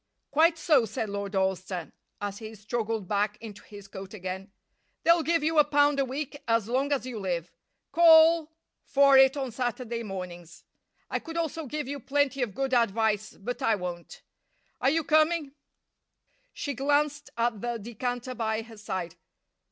"Quite 0.31 0.57
so," 0.57 0.83
said 0.85 1.09
Lord 1.09 1.35
Alcester, 1.35 1.91
as 2.19 2.39
he 2.39 2.55
struggled 2.55 3.07
back 3.07 3.37
into 3.39 3.61
his 3.63 3.87
coat 3.87 4.15
again. 4.15 4.51
"They'll 5.03 5.21
give 5.21 5.43
you 5.43 5.59
a 5.59 5.63
pound 5.63 5.99
a 5.99 6.05
week 6.05 6.41
as 6.47 6.67
long 6.67 6.91
as 6.91 7.05
you 7.05 7.19
live. 7.19 7.51
Call 7.91 8.51
for 8.83 9.15
it 9.15 9.37
on 9.37 9.51
Saturday 9.51 10.01
mornings. 10.01 10.63
I 11.11 11.19
could 11.19 11.37
also 11.37 11.67
give 11.67 11.87
you 11.87 11.99
plenty 11.99 12.41
of 12.41 12.55
good 12.55 12.73
advice, 12.73 13.33
but 13.37 13.61
I 13.61 13.75
won't. 13.75 14.23
Are 14.81 14.89
you 14.89 15.03
coming?" 15.03 15.51
She 16.51 16.73
glanced 16.73 17.29
at 17.37 17.61
the 17.61 17.77
decanter 17.77 18.33
by 18.33 18.63
her 18.63 18.77
side. 18.77 19.17